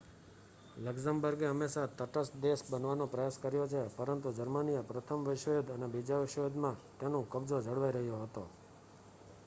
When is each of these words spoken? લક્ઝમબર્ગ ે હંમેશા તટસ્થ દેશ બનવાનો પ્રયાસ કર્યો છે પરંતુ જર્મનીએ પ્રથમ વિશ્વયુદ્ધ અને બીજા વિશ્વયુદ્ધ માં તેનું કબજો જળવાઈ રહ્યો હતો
લક્ઝમબર્ગ 0.83 1.39
ે 1.41 1.49
હંમેશા 1.49 1.89
તટસ્થ 1.91 2.37
દેશ 2.41 2.63
બનવાનો 2.67 3.05
પ્રયાસ 3.07 3.37
કર્યો 3.39 3.67
છે 3.67 3.81
પરંતુ 3.97 4.29
જર્મનીએ 4.35 4.81
પ્રથમ 4.85 5.19
વિશ્વયુદ્ધ 5.27 5.73
અને 5.73 5.87
બીજા 5.89 6.23
વિશ્વયુદ્ધ 6.23 6.57
માં 6.59 6.77
તેનું 6.97 7.29
કબજો 7.29 7.57
જળવાઈ 7.61 7.95
રહ્યો 7.97 8.23
હતો 8.23 8.43